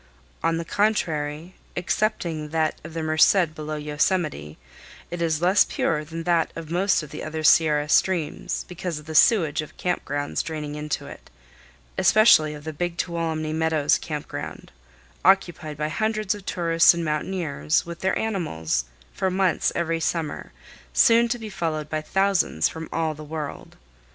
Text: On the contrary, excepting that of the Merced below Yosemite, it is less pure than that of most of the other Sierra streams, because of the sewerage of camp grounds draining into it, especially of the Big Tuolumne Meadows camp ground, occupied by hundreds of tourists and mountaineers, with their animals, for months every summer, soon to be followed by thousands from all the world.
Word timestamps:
On 0.43 0.57
the 0.57 0.65
contrary, 0.65 1.53
excepting 1.77 2.49
that 2.49 2.81
of 2.83 2.95
the 2.95 3.03
Merced 3.03 3.53
below 3.53 3.75
Yosemite, 3.75 4.57
it 5.11 5.21
is 5.21 5.43
less 5.43 5.63
pure 5.63 6.03
than 6.03 6.23
that 6.23 6.51
of 6.55 6.71
most 6.71 7.03
of 7.03 7.11
the 7.11 7.21
other 7.23 7.43
Sierra 7.43 7.87
streams, 7.87 8.65
because 8.67 8.97
of 8.97 9.05
the 9.05 9.13
sewerage 9.13 9.61
of 9.61 9.77
camp 9.77 10.03
grounds 10.03 10.41
draining 10.41 10.73
into 10.73 11.05
it, 11.05 11.29
especially 11.99 12.55
of 12.55 12.63
the 12.63 12.73
Big 12.73 12.97
Tuolumne 12.97 13.53
Meadows 13.55 13.99
camp 13.99 14.27
ground, 14.27 14.71
occupied 15.23 15.77
by 15.77 15.89
hundreds 15.89 16.33
of 16.33 16.47
tourists 16.47 16.95
and 16.95 17.05
mountaineers, 17.05 17.85
with 17.85 17.99
their 17.99 18.17
animals, 18.17 18.85
for 19.13 19.29
months 19.29 19.71
every 19.75 19.99
summer, 19.99 20.51
soon 20.93 21.27
to 21.27 21.37
be 21.37 21.47
followed 21.51 21.91
by 21.91 22.01
thousands 22.01 22.67
from 22.67 22.89
all 22.91 23.13
the 23.13 23.23
world. 23.23 23.75